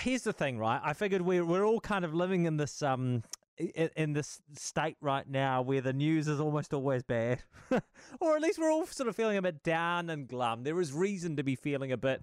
here's 0.00 0.22
the 0.22 0.32
thing, 0.32 0.58
right? 0.58 0.80
I 0.82 0.92
figured 0.92 1.22
we're 1.22 1.44
we're 1.44 1.64
all 1.64 1.80
kind 1.80 2.04
of 2.04 2.14
living 2.14 2.46
in 2.46 2.56
this 2.56 2.82
um 2.82 3.22
in, 3.58 4.14
this 4.14 4.40
state 4.56 4.96
right 5.00 5.28
now 5.28 5.60
where 5.60 5.80
the 5.80 5.92
news 5.92 6.28
is 6.28 6.40
almost 6.40 6.72
always 6.72 7.02
bad, 7.02 7.42
or 8.20 8.36
at 8.36 8.42
least 8.42 8.58
we're 8.58 8.70
all 8.70 8.86
sort 8.86 9.08
of 9.08 9.14
feeling 9.16 9.36
a 9.36 9.42
bit 9.42 9.62
down 9.62 10.08
and 10.08 10.28
glum. 10.28 10.62
There 10.62 10.80
is 10.80 10.92
reason 10.92 11.36
to 11.36 11.42
be 11.42 11.56
feeling 11.56 11.92
a 11.92 11.96
bit 11.96 12.22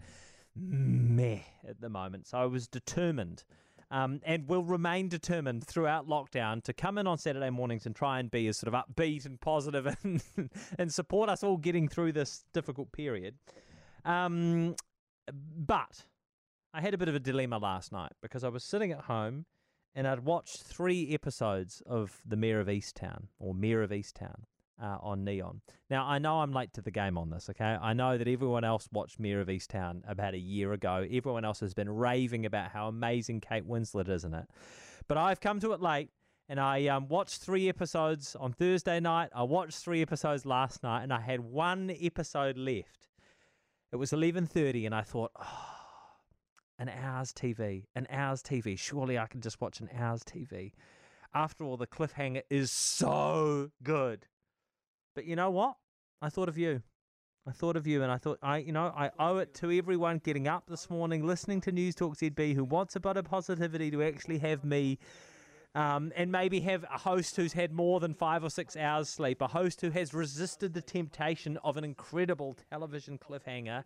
meh 0.56 1.42
at 1.68 1.80
the 1.80 1.90
moment. 1.90 2.28
So 2.28 2.40
I 2.40 2.46
was 2.46 2.68
determined. 2.68 3.44
Um, 3.90 4.20
and 4.26 4.50
will 4.50 4.66
remain 4.66 5.08
determined 5.08 5.66
throughout 5.66 6.10
lockdown 6.10 6.62
to 6.64 6.74
come 6.74 6.98
in 6.98 7.08
on 7.08 7.18
Saturday 7.18 7.50
mornings 7.50 7.86
and 7.86 7.96
try 7.96 8.20
and 8.20 8.30
be 8.30 8.46
as 8.50 8.58
sort 8.58 8.74
of 8.74 8.84
upbeat 8.84 9.26
and 9.26 9.40
positive 9.40 9.88
and, 10.04 10.22
and 10.78 10.94
support 10.94 11.30
us 11.30 11.42
all 11.42 11.56
getting 11.56 11.88
through 11.88 12.12
this 12.12 12.44
difficult 12.52 12.92
period. 12.92 13.36
Um, 14.04 14.76
but 15.32 16.04
I 16.74 16.82
had 16.82 16.94
a 16.94 16.98
bit 16.98 17.08
of 17.08 17.16
a 17.16 17.20
dilemma 17.20 17.58
last 17.58 17.92
night 17.92 18.12
because 18.22 18.44
I 18.44 18.50
was 18.50 18.64
sitting 18.64 18.92
at 18.92 19.02
home 19.02 19.46
and 19.96 20.08
I'd 20.08 20.20
watched 20.20 20.62
three 20.62 21.14
episodes 21.14 21.82
of 21.86 22.22
The 22.26 22.36
Mare 22.36 22.60
of 22.60 22.68
Easttown 22.68 23.28
or 23.40 23.54
Mare 23.54 23.82
of 23.82 23.90
Easttown 23.90 24.44
uh, 24.82 24.98
on 25.02 25.24
Neon. 25.24 25.62
Now, 25.90 26.06
I 26.06 26.20
know 26.20 26.42
I'm 26.42 26.52
late 26.52 26.74
to 26.74 26.82
the 26.82 26.92
game 26.92 27.18
on 27.18 27.30
this, 27.30 27.50
okay? 27.50 27.78
I 27.82 27.94
know 27.94 28.18
that 28.18 28.28
everyone 28.28 28.64
else 28.64 28.88
watched 28.92 29.20
Mare 29.20 29.42
of 29.42 29.48
Easttown 29.48 30.02
about 30.08 30.34
a 30.34 30.40
year 30.40 30.74
ago. 30.74 31.06
Everyone 31.10 31.46
else 31.46 31.60
has 31.62 31.74
been 31.74 31.90
raving 31.90 32.46
about 32.46 32.72
how 32.72 32.88
amazing 32.88 33.42
Kate 33.42 33.68
Winslet 33.68 34.10
is 34.10 34.24
in 34.24 34.34
it. 34.34 34.46
But 35.08 35.18
I've 35.18 35.40
come 35.40 35.60
to 35.62 35.72
it 35.72 35.82
late 35.82 36.12
and 36.50 36.60
I 36.60 36.88
um, 36.88 37.08
watched 37.08 37.42
three 37.42 37.68
episodes 37.68 38.36
on 38.36 38.54
Thursday 38.54 39.00
night. 39.00 39.30
I 39.34 39.44
watched 39.44 39.80
three 39.80 40.02
episodes 40.02 40.46
last 40.46 40.84
night 40.84 41.04
and 41.04 41.12
I 41.12 41.22
had 41.22 41.40
one 41.40 41.92
episode 42.02 42.58
left. 42.58 43.08
It 43.92 43.96
was 43.96 44.12
11:30 44.12 44.86
and 44.86 44.94
I 44.94 45.02
thought, 45.02 45.32
"Oh, 45.40 45.67
an 46.80 46.90
hour's 46.90 47.34
TV, 47.34 47.86
an 47.96 48.08
hour's 48.10 48.42
TV. 48.42 48.78
Surely 48.78 49.18
I 49.18 49.26
can 49.28 49.42
just 49.42 49.60
watch 49.60 49.80
an 49.80 49.90
hour's 49.98 50.24
TV. 50.24 50.72
After 51.34 51.64
all, 51.64 51.78
the 51.78 51.88
cliffhanger 51.88 52.44
is 52.50 52.72
so 52.72 53.72
good. 53.84 54.26
But 55.16 55.26
you 55.26 55.36
know 55.36 55.50
what? 55.50 55.76
I 56.22 56.30
thought 56.30 56.50
of 56.50 56.58
you. 56.58 56.82
I 57.48 57.52
thought 57.52 57.78
of 57.78 57.88
you, 57.88 58.04
and 58.04 58.12
I 58.12 58.18
thought 58.18 58.40
I, 58.42 58.58
you 58.58 58.74
know, 58.74 58.94
I 58.96 59.10
owe 59.20 59.38
it 59.38 59.54
to 59.56 59.72
everyone 59.72 60.18
getting 60.18 60.50
up 60.50 60.66
this 60.68 60.90
morning, 60.90 61.26
listening 61.26 61.62
to 61.62 61.72
News 61.72 61.96
Talk 61.96 62.18
ZB, 62.18 62.54
who 62.54 62.66
wants 62.66 62.98
a 62.98 63.00
bit 63.00 63.16
of 63.16 63.24
positivity 63.24 63.90
to 63.92 64.04
actually 64.04 64.40
have 64.40 64.64
me. 64.64 65.00
Um, 65.76 66.12
and 66.16 66.32
maybe 66.32 66.60
have 66.62 66.84
a 66.86 66.98
host 66.98 67.36
who's 67.36 67.54
had 67.54 67.72
more 67.72 68.00
than 68.00 68.16
five 68.16 68.44
or 68.44 68.50
six 68.50 68.76
hours 68.76 69.10
sleep, 69.10 69.42
a 69.42 69.48
host 69.48 69.80
who 69.82 69.92
has 69.92 70.12
resisted 70.12 70.74
the 70.74 70.82
temptation 70.82 71.58
of 71.64 71.78
an 71.78 71.84
incredible 71.84 72.58
television 72.72 73.20
cliffhanger 73.20 73.84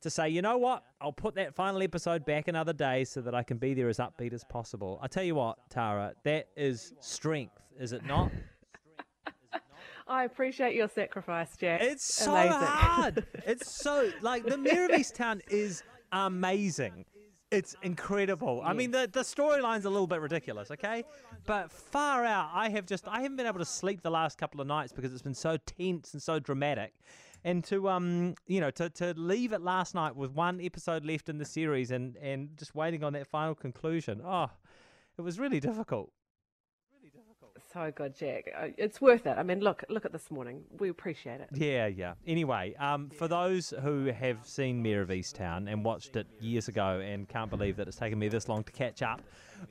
to 0.00 0.10
say, 0.10 0.28
you 0.28 0.42
know 0.42 0.58
what, 0.58 0.84
I'll 1.00 1.12
put 1.12 1.34
that 1.34 1.54
final 1.54 1.82
episode 1.82 2.24
back 2.24 2.48
another 2.48 2.72
day 2.72 3.04
so 3.04 3.20
that 3.20 3.34
I 3.34 3.42
can 3.42 3.58
be 3.58 3.74
there 3.74 3.88
as 3.88 3.98
upbeat 3.98 4.32
as 4.32 4.44
possible. 4.44 4.98
I 5.02 5.06
tell 5.08 5.24
you 5.24 5.34
what, 5.34 5.58
Tara, 5.70 6.14
that 6.24 6.48
is 6.56 6.94
strength, 7.00 7.60
is 7.78 7.92
it 7.92 8.04
not? 8.04 8.30
I 10.08 10.24
appreciate 10.24 10.74
your 10.74 10.88
sacrifice, 10.88 11.56
Jack. 11.56 11.82
It's 11.82 12.04
so 12.04 12.34
Amazing. 12.34 12.52
hard. 12.60 13.26
It's 13.46 13.70
so 13.70 14.10
like 14.22 14.44
the 14.44 14.58
Mare 14.58 14.86
of 14.86 14.90
Easttown 14.90 15.40
is 15.48 15.82
amazing. 16.10 17.04
It's 17.52 17.74
incredible. 17.82 18.62
I 18.64 18.72
mean, 18.72 18.92
the 18.92 19.08
the 19.12 19.20
storyline's 19.20 19.84
a 19.84 19.90
little 19.90 20.06
bit 20.06 20.20
ridiculous, 20.20 20.70
okay? 20.70 21.04
But 21.46 21.72
far 21.72 22.24
out. 22.24 22.50
I 22.54 22.68
have 22.68 22.86
just 22.86 23.08
I 23.08 23.22
haven't 23.22 23.36
been 23.36 23.46
able 23.46 23.58
to 23.58 23.64
sleep 23.64 24.02
the 24.02 24.10
last 24.10 24.38
couple 24.38 24.60
of 24.60 24.68
nights 24.68 24.92
because 24.92 25.12
it's 25.12 25.22
been 25.22 25.34
so 25.34 25.56
tense 25.56 26.12
and 26.12 26.22
so 26.22 26.38
dramatic. 26.38 26.92
And 27.42 27.64
to 27.64 27.88
um, 27.88 28.34
you 28.46 28.60
know, 28.60 28.70
to, 28.72 28.90
to 28.90 29.14
leave 29.16 29.52
it 29.52 29.62
last 29.62 29.94
night 29.94 30.14
with 30.14 30.30
one 30.32 30.60
episode 30.60 31.04
left 31.04 31.28
in 31.28 31.38
the 31.38 31.44
series 31.44 31.90
and 31.90 32.16
and 32.16 32.56
just 32.56 32.74
waiting 32.74 33.02
on 33.02 33.12
that 33.14 33.26
final 33.26 33.54
conclusion. 33.54 34.20
Oh, 34.24 34.50
it 35.18 35.22
was 35.22 35.38
really 35.38 35.60
difficult. 35.60 36.12
So 37.72 37.92
good, 37.94 38.16
Jack. 38.16 38.50
Uh, 38.56 38.68
It's 38.76 39.00
worth 39.00 39.26
it. 39.26 39.38
I 39.38 39.44
mean, 39.44 39.60
look, 39.60 39.84
look 39.88 40.04
at 40.04 40.10
this 40.12 40.30
morning. 40.30 40.64
We 40.78 40.88
appreciate 40.88 41.40
it. 41.40 41.48
Yeah, 41.54 41.86
yeah. 41.86 42.14
Anyway, 42.26 42.74
um, 42.80 43.10
for 43.10 43.28
those 43.28 43.72
who 43.82 44.06
have 44.06 44.44
seen 44.44 44.82
Mare 44.82 45.02
of 45.02 45.10
Easttown 45.10 45.70
and 45.70 45.84
watched 45.84 46.16
it 46.16 46.26
years 46.40 46.66
ago 46.66 47.00
and 47.04 47.28
can't 47.28 47.48
believe 47.48 47.76
that 47.76 47.86
it's 47.86 47.96
taken 47.96 48.18
me 48.18 48.28
this 48.28 48.48
long 48.48 48.64
to 48.64 48.72
catch 48.72 49.02
up, 49.02 49.22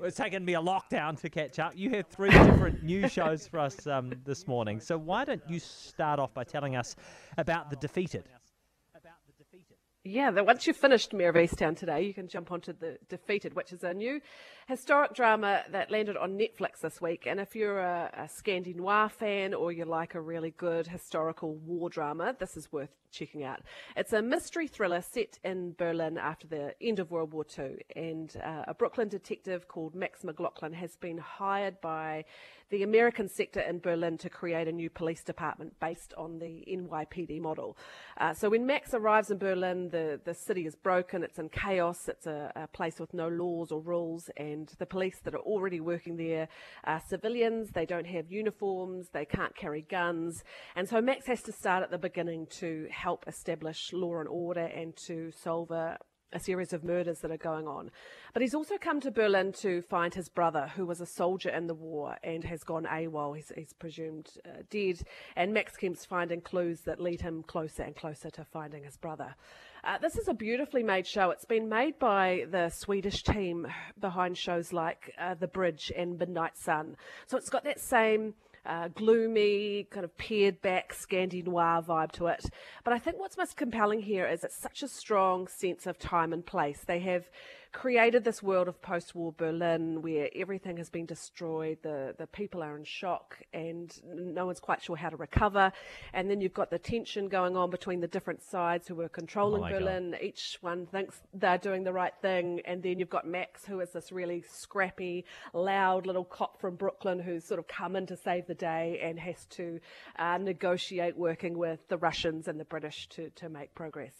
it's 0.02 0.16
taken 0.16 0.46
me 0.46 0.54
a 0.54 0.62
lockdown 0.62 1.20
to 1.20 1.30
catch 1.30 1.60
up. 1.60 1.74
You 1.76 1.90
have 1.92 2.08
three 2.08 2.30
different 2.46 2.84
news 2.84 3.12
shows 3.12 3.48
for 3.48 3.60
us 3.60 3.86
um, 3.86 4.14
this 4.24 4.48
morning. 4.48 4.80
So 4.80 4.98
why 4.98 5.26
don't 5.26 5.44
you 5.50 5.60
start 5.60 6.20
off 6.20 6.34
by 6.34 6.46
telling 6.46 6.78
us 6.78 6.96
about 7.38 7.70
the 7.70 7.76
defeated? 7.76 8.30
Yeah, 10.06 10.32
that 10.32 10.46
once 10.46 10.66
you've 10.66 10.78
finished 10.78 11.14
Mare 11.14 11.30
of 11.30 11.36
Easttown 11.36 11.76
today, 11.78 12.04
you 12.04 12.14
can 12.14 12.30
jump 12.30 12.54
onto 12.54 12.72
The 12.72 12.98
Defeated, 13.10 13.54
which 13.54 13.74
is 13.74 13.84
a 13.84 13.94
new 13.94 14.22
historic 14.70 15.16
drama 15.16 15.64
that 15.72 15.90
landed 15.90 16.16
on 16.16 16.38
Netflix 16.38 16.82
this 16.82 17.02
week. 17.02 17.26
And 17.26 17.40
if 17.40 17.56
you're 17.56 17.80
a, 17.80 18.12
a 18.14 18.24
Scandi 18.26 18.76
Noir 18.76 19.10
fan 19.10 19.56
or 19.56 19.72
you 19.72 19.84
like 19.84 20.14
a 20.14 20.22
really 20.22 20.52
good 20.52 20.86
historical 20.86 21.56
war 21.56 21.90
drama, 21.90 22.36
this 22.40 22.56
is 22.56 22.72
worth 22.72 22.92
checking 23.12 23.44
out. 23.44 23.62
It's 23.98 24.14
a 24.14 24.22
mystery 24.22 24.68
thriller 24.68 25.02
set 25.02 25.40
in 25.44 25.74
Berlin 25.74 26.20
after 26.20 26.46
the 26.46 26.76
end 26.80 27.00
of 27.00 27.10
World 27.10 27.34
War 27.34 27.46
II. 27.58 27.78
And 27.96 28.36
uh, 28.44 28.66
a 28.68 28.76
Brooklyn 28.76 29.08
detective 29.08 29.68
called 29.68 29.96
Max 29.96 30.24
McLaughlin 30.24 30.74
has 30.74 30.96
been 30.98 31.18
hired 31.18 31.82
by 31.82 32.26
the 32.70 32.84
American 32.84 33.28
sector 33.28 33.62
in 33.62 33.80
Berlin 33.80 34.18
to 34.20 34.30
create 34.30 34.68
a 34.68 34.72
new 34.72 34.90
police 34.90 35.24
department 35.24 35.80
based 35.80 36.14
on 36.18 36.38
the 36.38 36.64
NYPD 36.72 37.42
model. 37.42 37.76
Uh, 38.18 38.34
so 38.34 38.50
when 38.50 38.66
Max 38.66 38.94
arrives 38.94 39.32
in 39.32 39.40
Berlin, 39.40 39.90
the, 39.90 40.20
the 40.24 40.36
city 40.36 40.68
is 40.68 40.76
broken, 40.76 41.24
it's 41.24 41.40
in 41.40 41.50
chaos, 41.50 42.08
it's 42.08 42.28
a, 42.28 42.52
a 42.56 42.68
place 42.68 43.00
with 43.00 43.14
no 43.14 43.28
laws 43.28 43.72
or 43.72 43.82
rules, 43.82 44.30
and 44.38 44.59
the 44.78 44.86
police 44.86 45.20
that 45.24 45.34
are 45.34 45.40
already 45.40 45.80
working 45.80 46.18
there 46.18 46.48
are 46.84 47.02
civilians, 47.08 47.70
they 47.72 47.86
don't 47.86 48.08
have 48.08 48.32
uniforms, 48.32 49.10
they 49.10 49.26
can't 49.26 49.56
carry 49.56 49.82
guns, 49.82 50.44
and 50.76 50.88
so 50.88 51.02
Max 51.02 51.26
has 51.28 51.42
to 51.44 51.52
start 51.52 51.84
at 51.84 51.92
the 51.92 51.98
beginning 51.98 52.48
to 52.60 52.88
help 52.92 53.26
establish 53.28 53.92
law 53.94 54.20
and 54.20 54.28
order 54.28 54.66
and 54.66 54.96
to 55.08 55.32
solve 55.32 55.72
a 55.72 55.98
a 56.32 56.40
series 56.40 56.74
of 56.74 56.84
murders 56.84 57.20
that 57.20 57.32
are 57.32 57.38
going 57.38 57.68
on. 57.68 57.92
But 58.34 58.42
he's 58.42 58.54
also 58.54 58.78
come 58.78 59.00
to 59.02 59.12
Berlin 59.12 59.52
to 59.54 59.82
find 59.84 60.14
his 60.14 60.30
brother, 60.30 60.72
who 60.76 60.86
was 60.86 61.02
a 61.02 61.06
soldier 61.06 61.50
in 61.50 61.68
the 61.68 61.74
war 61.74 62.18
and 62.24 62.44
has 62.44 62.64
gone 62.64 62.86
AWOL. 62.86 63.36
He's, 63.36 63.52
he's 63.56 63.74
presumed 63.74 64.30
uh, 64.46 64.64
dead. 64.70 65.02
And 65.36 65.54
Max 65.54 65.76
keeps 65.76 66.06
finding 66.06 66.42
clues 66.42 66.82
that 66.82 67.02
lead 67.02 67.22
him 67.22 67.44
closer 67.44 67.84
and 67.84 67.96
closer 67.96 68.30
to 68.32 68.44
finding 68.44 68.84
his 68.84 68.98
brother. 68.98 69.36
Uh, 69.84 69.98
this 69.98 70.18
is 70.18 70.28
a 70.28 70.34
beautifully 70.34 70.84
made 70.84 71.08
show. 71.08 71.32
It's 71.32 71.46
been 71.46 71.70
made 71.70 71.98
by 72.00 72.46
the 72.52 72.70
Swedish 72.70 73.24
team 73.24 73.66
behind 74.00 74.38
shows 74.38 74.74
like 74.74 75.14
uh, 75.18 75.36
The 75.36 75.48
Bridge 75.48 75.92
and 75.96 76.20
Midnight 76.20 76.58
Sun. 76.58 76.98
So 77.28 77.38
it's 77.38 77.50
got 77.50 77.64
that 77.64 77.80
same 77.80 78.34
uh, 78.70 78.88
gloomy, 78.90 79.88
kind 79.90 80.04
of 80.04 80.16
pared 80.18 80.62
back 80.62 80.94
Scandi 80.94 81.44
noir 81.44 81.82
vibe 81.82 82.12
to 82.14 82.28
it. 82.28 82.46
But 82.84 82.94
I 82.94 83.00
think 83.00 83.20
what's 83.20 83.38
most 83.38 83.58
compelling 83.58 84.02
here 84.02 84.28
is 84.28 84.44
it's 84.44 84.62
such 84.62 84.84
a 84.84 84.88
strong 84.88 85.48
sense 85.48 85.88
of 85.88 85.98
time 85.98 86.32
and 86.32 86.46
place. 86.46 86.84
They 86.86 87.00
have 87.00 87.30
created 87.72 88.24
this 88.24 88.42
world 88.42 88.68
of 88.68 88.82
post-war 88.82 89.34
Berlin 89.38 90.02
where 90.02 90.30
everything 90.36 90.78
has 90.78 90.90
been 90.90 91.06
destroyed, 91.06 91.78
the, 91.82 92.16
the 92.18 92.28
people 92.28 92.64
are 92.64 92.78
in 92.78 92.84
shock 92.84 93.38
and 93.54 93.96
no 94.04 94.46
one's 94.46 94.60
quite 94.60 94.82
sure 94.82 94.96
how 94.96 95.10
to 95.10 95.18
recover. 95.18 95.72
And 96.14 96.30
then 96.30 96.42
you've 96.42 96.54
got 96.54 96.72
the 96.72 96.80
tension 96.80 97.28
going 97.28 97.56
on 97.56 97.70
between 97.70 98.00
the 98.00 98.08
different 98.08 98.42
sides 98.44 98.88
who 98.88 99.00
are 99.02 99.10
controlling 99.10 99.62
Oh 99.62 99.66
my 99.66 99.72
God. 99.72 99.80
Berlin. 99.80 100.16
Each 100.22 100.58
one 100.62 100.88
thinks 100.88 101.22
they're 101.34 101.58
doing 101.58 101.84
the 101.84 101.94
right 101.94 102.14
thing. 102.22 102.62
And 102.66 102.82
then 102.82 103.00
you've 103.00 103.10
got 103.10 103.28
Max, 103.28 103.66
who 103.66 103.80
is 103.80 103.92
this 103.92 104.12
really 104.12 104.44
scrappy, 104.50 105.26
loud 105.54 106.06
little 106.06 106.26
cop 106.26 106.60
from 106.60 106.76
Brooklyn 106.76 107.20
who's 107.20 107.46
sort 107.46 107.60
of 107.60 107.68
come 107.68 107.96
in 107.96 108.06
to 108.08 108.18
save 108.18 108.48
the 108.48 108.56
day 108.56 109.00
and 109.04 109.20
has 109.20 109.46
to 109.52 109.80
uh, 110.18 110.38
negotiate 110.38 111.18
working 111.18 111.58
with 111.58 111.80
the 111.88 111.98
Russians 111.98 112.48
and 112.48 112.60
the 112.60 112.66
British 112.66 113.08
to, 113.10 113.30
to 113.32 113.50
make 113.50 113.76
progress. 113.76 114.14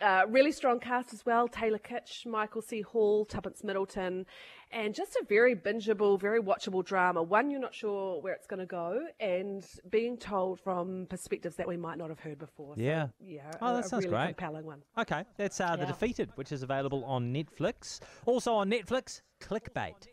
Uh, 0.00 0.24
really 0.28 0.52
strong 0.52 0.78
cast 0.78 1.14
as 1.14 1.24
well. 1.24 1.48
Taylor 1.48 1.78
Kitsch, 1.78 2.26
Michael 2.26 2.60
C. 2.60 2.82
Hall, 2.82 3.24
Tuppence 3.24 3.64
Middleton, 3.64 4.26
and 4.70 4.94
just 4.94 5.16
a 5.16 5.24
very 5.26 5.56
bingeable, 5.56 6.20
very 6.20 6.40
watchable 6.40 6.84
drama. 6.84 7.22
One 7.22 7.50
you're 7.50 7.60
not 7.60 7.74
sure 7.74 8.20
where 8.20 8.34
it's 8.34 8.46
going 8.46 8.60
to 8.60 8.66
go, 8.66 9.00
and 9.20 9.64
being 9.88 10.18
told 10.18 10.60
from 10.60 11.06
perspectives 11.08 11.56
that 11.56 11.66
we 11.66 11.78
might 11.78 11.96
not 11.96 12.10
have 12.10 12.20
heard 12.20 12.38
before. 12.38 12.74
So, 12.76 12.82
Yeah. 12.82 13.08
yeah. 13.20 13.50
Oh, 13.62 13.74
that 13.74 13.86
a 13.86 13.88
sounds 13.88 14.04
really 14.04 14.16
great. 14.16 14.36
Compelling 14.36 14.66
one. 14.66 14.82
Okay, 14.98 15.24
that's 15.38 15.60
uh, 15.60 15.76
The 15.76 15.86
Defeated, 15.86 16.30
which 16.34 16.52
is 16.52 16.62
available 16.62 17.02
on 17.06 17.32
Netflix. 17.32 18.00
Also 18.26 18.52
on 18.52 18.70
Netflix, 18.70 19.22
Clickbait. 19.40 20.08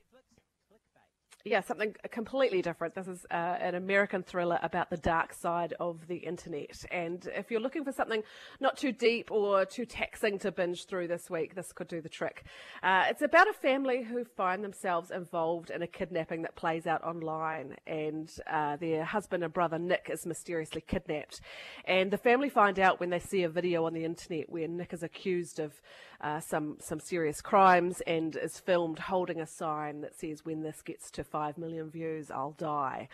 Yeah, 1.45 1.59
something 1.59 1.93
completely 2.09 2.61
different. 2.61 2.95
This 2.95 3.09
is 3.09 3.25
uh, 3.29 3.33
an 3.33 3.75
American 3.75 4.23
thriller 4.23 4.59
about 4.63 4.89
the 4.89 4.95
dark 4.95 5.33
side 5.33 5.73
of 5.77 6.07
the 6.07 6.15
internet. 6.15 6.85
And 6.89 7.27
if 7.35 7.51
you're 7.51 7.59
looking 7.59 7.83
for 7.83 7.91
something 7.91 8.23
not 8.61 8.77
too 8.77 8.93
deep 8.93 9.29
or 9.29 9.65
too 9.65 9.85
taxing 9.85 10.39
to 10.39 10.53
binge 10.53 10.85
through 10.85 11.09
this 11.09 11.29
week, 11.29 11.53
this 11.53 11.73
could 11.73 11.89
do 11.89 11.99
the 11.99 12.07
trick. 12.07 12.45
Uh, 12.81 13.07
it's 13.09 13.21
about 13.21 13.49
a 13.49 13.53
family 13.53 14.03
who 14.03 14.23
find 14.23 14.63
themselves 14.63 15.11
involved 15.11 15.69
in 15.69 15.81
a 15.81 15.87
kidnapping 15.87 16.43
that 16.43 16.55
plays 16.55 16.87
out 16.87 17.03
online. 17.03 17.75
And 17.85 18.33
uh, 18.49 18.77
their 18.77 19.03
husband 19.03 19.43
and 19.43 19.51
brother, 19.51 19.77
Nick, 19.77 20.09
is 20.09 20.25
mysteriously 20.25 20.79
kidnapped. 20.79 21.41
And 21.83 22.09
the 22.09 22.17
family 22.17 22.47
find 22.47 22.79
out 22.79 23.01
when 23.01 23.09
they 23.09 23.19
see 23.19 23.43
a 23.43 23.49
video 23.49 23.85
on 23.85 23.93
the 23.93 24.05
internet 24.05 24.49
where 24.49 24.69
Nick 24.69 24.93
is 24.93 25.03
accused 25.03 25.59
of 25.59 25.73
uh, 26.21 26.39
some, 26.39 26.77
some 26.79 27.01
serious 27.01 27.41
crimes 27.41 28.01
and 28.07 28.37
is 28.37 28.57
filmed 28.57 28.97
holding 28.97 29.41
a 29.41 29.45
sign 29.45 29.99
that 29.99 30.17
says, 30.17 30.45
When 30.45 30.63
this 30.63 30.81
gets 30.81 31.11
to 31.11 31.23
5 31.33 31.57
million 31.57 31.89
views, 31.89 32.29
I'll 32.29 32.55
die. 32.59 33.09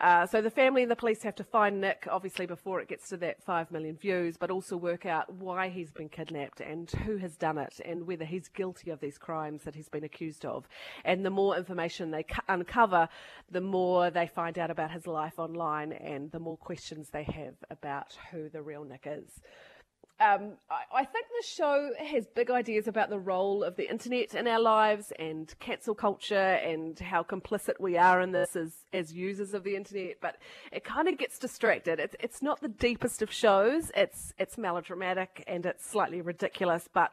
Uh, 0.00 0.26
so 0.26 0.40
the 0.40 0.48
family 0.48 0.82
and 0.82 0.90
the 0.90 0.96
police 0.96 1.24
have 1.24 1.34
to 1.34 1.44
find 1.44 1.80
Nick, 1.80 2.06
obviously, 2.08 2.46
before 2.46 2.80
it 2.80 2.86
gets 2.86 3.08
to 3.08 3.16
that 3.16 3.42
5 3.42 3.72
million 3.72 3.96
views, 3.96 4.36
but 4.38 4.52
also 4.52 4.76
work 4.76 5.06
out 5.06 5.30
why 5.34 5.68
he's 5.68 5.90
been 5.90 6.08
kidnapped 6.08 6.60
and 6.60 6.88
who 7.04 7.16
has 7.16 7.36
done 7.36 7.58
it 7.58 7.80
and 7.84 8.06
whether 8.06 8.24
he's 8.24 8.46
guilty 8.46 8.90
of 8.90 9.00
these 9.00 9.18
crimes 9.18 9.64
that 9.64 9.74
he's 9.74 9.88
been 9.88 10.04
accused 10.04 10.44
of. 10.44 10.68
And 11.04 11.26
the 11.26 11.30
more 11.30 11.56
information 11.56 12.12
they 12.12 12.22
cu- 12.22 12.42
uncover, 12.48 13.08
the 13.50 13.60
more 13.60 14.08
they 14.08 14.28
find 14.28 14.56
out 14.56 14.70
about 14.70 14.92
his 14.92 15.08
life 15.08 15.38
online 15.38 15.92
and 15.92 16.30
the 16.30 16.38
more 16.38 16.56
questions 16.56 17.08
they 17.10 17.24
have 17.24 17.56
about 17.70 18.16
who 18.30 18.48
the 18.48 18.62
real 18.62 18.84
Nick 18.84 19.04
is. 19.10 19.40
Um, 20.20 20.58
I, 20.70 21.00
I, 21.00 21.04
think 21.04 21.26
the 21.26 21.46
show 21.46 21.90
has 21.98 22.28
big 22.36 22.48
ideas 22.48 22.86
about 22.86 23.10
the 23.10 23.18
role 23.18 23.64
of 23.64 23.74
the 23.74 23.90
internet 23.90 24.32
in 24.34 24.46
our 24.46 24.60
lives 24.60 25.12
and 25.18 25.52
cancel 25.58 25.92
culture 25.92 26.36
and 26.36 26.96
how 27.00 27.24
complicit 27.24 27.80
we 27.80 27.98
are 27.98 28.20
in 28.20 28.30
this 28.30 28.54
as, 28.54 28.72
as 28.92 29.12
users 29.12 29.54
of 29.54 29.64
the 29.64 29.74
internet, 29.74 30.18
but 30.20 30.36
it 30.70 30.84
kind 30.84 31.08
of 31.08 31.18
gets 31.18 31.36
distracted. 31.36 31.98
It's, 31.98 32.14
it's 32.20 32.42
not 32.42 32.60
the 32.60 32.68
deepest 32.68 33.22
of 33.22 33.32
shows, 33.32 33.90
it's, 33.96 34.32
it's 34.38 34.56
melodramatic 34.56 35.42
and 35.48 35.66
it's 35.66 35.84
slightly 35.84 36.20
ridiculous, 36.20 36.88
but 36.92 37.10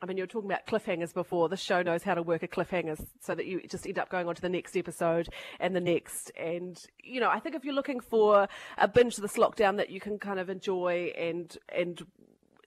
I 0.00 0.06
mean, 0.06 0.16
you 0.16 0.22
were 0.22 0.28
talking 0.28 0.50
about 0.50 0.66
cliffhangers 0.66 1.12
before. 1.12 1.48
The 1.48 1.56
show 1.56 1.82
knows 1.82 2.04
how 2.04 2.14
to 2.14 2.22
work 2.22 2.42
a 2.44 2.48
cliffhanger 2.48 3.04
so 3.20 3.34
that 3.34 3.46
you 3.46 3.60
just 3.68 3.86
end 3.86 3.98
up 3.98 4.08
going 4.08 4.28
on 4.28 4.34
to 4.36 4.40
the 4.40 4.48
next 4.48 4.76
episode 4.76 5.28
and 5.58 5.74
the 5.74 5.80
next. 5.80 6.30
And, 6.38 6.80
you 7.02 7.20
know, 7.20 7.28
I 7.28 7.40
think 7.40 7.56
if 7.56 7.64
you're 7.64 7.74
looking 7.74 8.00
for 8.00 8.46
a 8.78 8.88
binge 8.88 9.16
this 9.16 9.36
lockdown 9.36 9.76
that 9.78 9.90
you 9.90 9.98
can 9.98 10.18
kind 10.18 10.38
of 10.38 10.48
enjoy 10.48 11.12
and, 11.18 11.56
and 11.68 12.00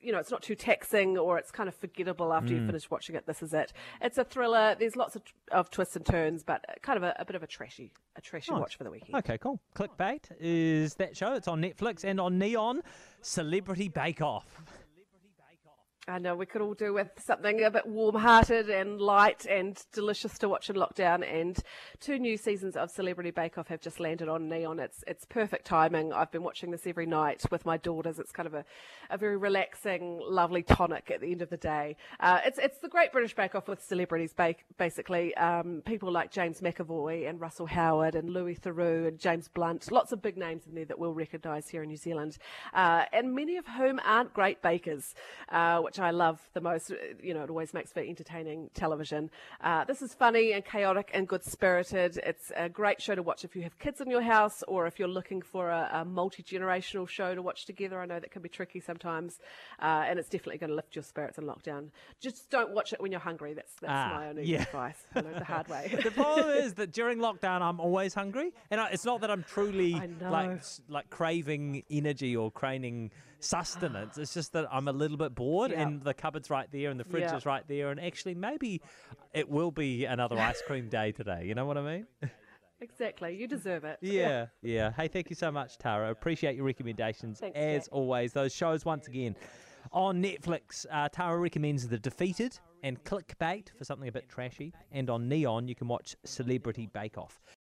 you 0.01 0.11
know, 0.11 0.19
it's 0.19 0.31
not 0.31 0.41
too 0.41 0.55
taxing 0.55 1.17
or 1.17 1.37
it's 1.37 1.51
kind 1.51 1.69
of 1.69 1.75
forgettable 1.75 2.33
after 2.33 2.53
mm. 2.53 2.59
you 2.61 2.65
finish 2.65 2.89
watching 2.89 3.15
it. 3.15 3.25
This 3.25 3.41
is 3.41 3.53
it. 3.53 3.73
It's 4.01 4.17
a 4.17 4.23
thriller. 4.23 4.75
There's 4.77 4.95
lots 4.95 5.15
of, 5.15 5.23
of 5.51 5.69
twists 5.69 5.95
and 5.95 6.05
turns, 6.05 6.43
but 6.43 6.65
kind 6.81 6.97
of 6.97 7.03
a, 7.03 7.15
a 7.19 7.25
bit 7.25 7.35
of 7.35 7.43
a 7.43 7.47
trashy, 7.47 7.91
a 8.15 8.21
trashy 8.21 8.51
nice. 8.51 8.59
watch 8.59 8.77
for 8.77 8.83
the 8.83 8.91
weekend. 8.91 9.15
Okay, 9.15 9.37
cool. 9.37 9.59
Clickbait 9.75 10.23
is 10.39 10.95
that 10.95 11.15
show. 11.15 11.33
It's 11.33 11.47
on 11.47 11.61
Netflix 11.61 12.03
and 12.03 12.19
on 12.19 12.37
Neon. 12.37 12.81
Celebrity 13.21 13.89
Bake 13.89 14.21
Off. 14.21 14.61
I 16.07 16.17
know 16.17 16.35
we 16.35 16.47
could 16.47 16.63
all 16.63 16.73
do 16.73 16.93
with 16.93 17.09
something 17.23 17.63
a 17.63 17.69
bit 17.69 17.85
warm 17.85 18.15
hearted 18.15 18.71
and 18.71 18.99
light 18.99 19.45
and 19.45 19.79
delicious 19.93 20.35
to 20.39 20.49
watch 20.49 20.67
in 20.67 20.75
lockdown. 20.75 21.23
And 21.23 21.59
two 21.99 22.17
new 22.17 22.37
seasons 22.37 22.75
of 22.75 22.89
Celebrity 22.89 23.29
Bake 23.29 23.59
Off 23.59 23.67
have 23.67 23.81
just 23.81 23.99
landed 23.99 24.27
on 24.27 24.49
Neon. 24.49 24.79
It's 24.79 25.03
it's 25.05 25.25
perfect 25.25 25.65
timing. 25.65 26.11
I've 26.11 26.31
been 26.31 26.41
watching 26.41 26.71
this 26.71 26.87
every 26.87 27.05
night 27.05 27.43
with 27.51 27.67
my 27.67 27.77
daughters. 27.77 28.17
It's 28.17 28.31
kind 28.31 28.47
of 28.47 28.55
a, 28.55 28.65
a 29.11 29.17
very 29.19 29.37
relaxing, 29.37 30.19
lovely 30.23 30.63
tonic 30.63 31.11
at 31.11 31.21
the 31.21 31.31
end 31.31 31.43
of 31.43 31.51
the 31.51 31.57
day. 31.57 31.95
Uh, 32.19 32.39
it's 32.45 32.57
it's 32.57 32.79
the 32.79 32.89
Great 32.89 33.11
British 33.11 33.35
Bake 33.35 33.53
Off 33.53 33.67
with 33.67 33.83
celebrities, 33.83 34.33
bake, 34.33 34.65
basically. 34.79 35.35
Um, 35.35 35.83
people 35.85 36.11
like 36.11 36.31
James 36.31 36.61
McAvoy 36.61 37.29
and 37.29 37.39
Russell 37.39 37.67
Howard 37.67 38.15
and 38.15 38.31
Louis 38.31 38.55
Theroux 38.55 39.07
and 39.07 39.19
James 39.19 39.47
Blunt. 39.49 39.91
Lots 39.91 40.11
of 40.11 40.23
big 40.23 40.35
names 40.35 40.65
in 40.65 40.73
there 40.73 40.85
that 40.85 40.97
we'll 40.97 41.13
recognise 41.13 41.69
here 41.69 41.83
in 41.83 41.89
New 41.89 41.97
Zealand. 41.97 42.39
Uh, 42.73 43.03
and 43.13 43.35
many 43.35 43.57
of 43.57 43.67
whom 43.67 43.99
aren't 44.03 44.33
great 44.33 44.63
bakers. 44.63 45.13
Uh, 45.47 45.79
which 45.91 45.99
I 45.99 46.11
love 46.11 46.39
the 46.53 46.61
most. 46.61 46.93
You 47.21 47.33
know, 47.33 47.43
it 47.43 47.49
always 47.49 47.73
makes 47.73 47.91
for 47.91 47.99
entertaining 47.99 48.69
television. 48.73 49.29
Uh, 49.59 49.83
this 49.83 50.01
is 50.01 50.13
funny 50.13 50.53
and 50.53 50.63
chaotic 50.63 51.11
and 51.13 51.27
good 51.27 51.43
spirited. 51.43 52.17
It's 52.25 52.49
a 52.55 52.69
great 52.69 53.01
show 53.01 53.13
to 53.13 53.21
watch 53.21 53.43
if 53.43 53.57
you 53.57 53.63
have 53.63 53.77
kids 53.77 53.99
in 53.99 54.09
your 54.09 54.21
house 54.21 54.63
or 54.69 54.87
if 54.87 54.99
you're 54.99 55.09
looking 55.09 55.41
for 55.41 55.69
a, 55.69 55.89
a 55.91 56.05
multi 56.05 56.43
generational 56.43 57.09
show 57.09 57.35
to 57.35 57.41
watch 57.41 57.65
together. 57.65 57.99
I 57.99 58.05
know 58.05 58.21
that 58.21 58.31
can 58.31 58.41
be 58.41 58.47
tricky 58.47 58.79
sometimes, 58.79 59.39
uh, 59.81 60.05
and 60.07 60.17
it's 60.17 60.29
definitely 60.29 60.59
going 60.59 60.69
to 60.69 60.77
lift 60.77 60.95
your 60.95 61.03
spirits 61.03 61.37
in 61.37 61.43
lockdown. 61.43 61.89
Just 62.21 62.49
don't 62.49 62.71
watch 62.71 62.93
it 62.93 63.01
when 63.01 63.11
you're 63.11 63.19
hungry. 63.19 63.53
That's 63.53 63.73
that's 63.81 63.91
ah, 63.91 64.13
my 64.17 64.29
only 64.29 64.45
yeah. 64.45 64.61
advice. 64.61 65.07
I 65.13 65.19
learned 65.19 65.41
the 65.41 65.43
hard 65.43 65.67
way. 65.67 65.93
the 66.03 66.11
problem 66.11 66.49
is 66.63 66.75
that 66.75 66.93
during 66.93 67.17
lockdown, 67.17 67.61
I'm 67.61 67.81
always 67.81 68.13
hungry, 68.13 68.53
and 68.69 68.79
I, 68.79 68.91
it's 68.91 69.03
not 69.03 69.19
that 69.21 69.29
I'm 69.29 69.43
truly 69.43 70.01
like 70.21 70.61
like 70.87 71.09
craving 71.09 71.83
energy 71.91 72.33
or 72.33 72.49
craving 72.49 73.11
sustenance. 73.41 74.17
It's 74.21 74.33
just 74.33 74.53
that 74.53 74.67
I'm 74.71 74.87
a 74.87 74.93
little 74.93 75.17
bit 75.17 75.33
bored, 75.35 75.71
yeah. 75.81 75.87
and 75.87 76.01
the 76.01 76.13
cupboard's 76.13 76.49
right 76.49 76.67
there, 76.71 76.89
and 76.89 76.99
the 76.99 77.03
fridge 77.03 77.23
yeah. 77.23 77.35
is 77.35 77.45
right 77.45 77.67
there, 77.67 77.89
and 77.89 77.99
actually 77.99 78.35
maybe 78.35 78.81
it 79.33 79.49
will 79.49 79.71
be 79.71 80.05
another 80.05 80.37
ice 80.37 80.61
cream 80.65 80.89
day 80.89 81.11
today. 81.11 81.45
You 81.45 81.55
know 81.55 81.65
what 81.65 81.77
I 81.77 81.81
mean? 81.81 82.07
Exactly. 82.81 83.35
You 83.35 83.47
deserve 83.47 83.83
it. 83.83 83.99
Yeah, 84.01 84.47
yeah. 84.63 84.91
Hey, 84.91 85.07
thank 85.07 85.29
you 85.29 85.35
so 85.35 85.51
much, 85.51 85.77
Tara. 85.77 86.09
Appreciate 86.09 86.55
your 86.55 86.65
recommendations. 86.65 87.39
Thanks, 87.39 87.55
as 87.57 87.83
Jack. 87.83 87.89
always, 87.91 88.33
those 88.33 88.53
shows 88.53 88.85
once 88.85 89.07
again 89.07 89.35
on 89.91 90.21
Netflix. 90.21 90.85
Uh, 90.91 91.09
Tara 91.09 91.37
recommends 91.37 91.87
The 91.87 91.99
Defeated 91.99 92.59
and 92.83 93.03
Clickbait 93.03 93.69
for 93.77 93.83
something 93.83 94.07
a 94.07 94.11
bit 94.11 94.29
trashy. 94.29 94.73
And 94.91 95.09
on 95.09 95.29
Neon, 95.29 95.67
you 95.67 95.75
can 95.75 95.87
watch 95.87 96.15
Celebrity 96.23 96.87
Bake 96.91 97.17
Off. 97.17 97.41